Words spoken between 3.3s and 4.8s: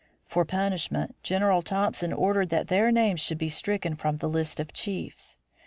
be stricken from the list of